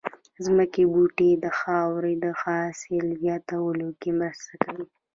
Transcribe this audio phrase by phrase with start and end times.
[0.45, 4.85] ځمکې بوټي د خاورې د حاصل زياتولو کې مرسته کوي